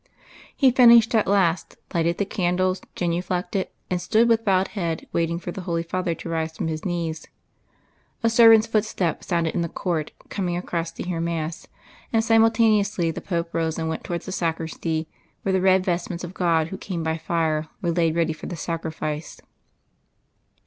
He 0.55 0.71
finished 0.71 1.13
at 1.13 1.27
last, 1.27 1.77
lighted 1.93 2.17
the 2.17 2.25
candles, 2.25 2.81
genuflected, 2.95 3.67
and 3.87 4.01
stood 4.01 4.27
with 4.27 4.43
bowed 4.43 4.69
head 4.69 5.05
waiting 5.13 5.37
for 5.37 5.51
the 5.51 5.61
Holy 5.61 5.83
Father 5.83 6.15
to 6.15 6.27
rise 6.27 6.57
from 6.57 6.69
His 6.69 6.83
knees. 6.83 7.27
A 8.23 8.27
servant's 8.31 8.65
footstep 8.65 9.23
sounded 9.23 9.53
in 9.53 9.61
the 9.61 9.69
court, 9.69 10.11
coming 10.27 10.57
across 10.57 10.91
to 10.93 11.03
hear 11.03 11.21
mass, 11.21 11.67
and 12.11 12.23
simultaneously 12.23 13.11
the 13.11 13.21
Pope 13.21 13.53
rose 13.53 13.77
and 13.77 13.89
went 13.89 14.03
towards 14.03 14.25
the 14.25 14.31
sacristy, 14.31 15.07
where 15.43 15.53
the 15.53 15.61
red 15.61 15.85
vestments 15.85 16.23
of 16.23 16.33
God 16.33 16.69
who 16.69 16.79
came 16.79 17.03
by 17.03 17.19
fire 17.19 17.67
were 17.83 17.91
laid 17.91 18.15
ready 18.15 18.33
for 18.33 18.47
the 18.47 18.55
Sacrifice. 18.57 19.39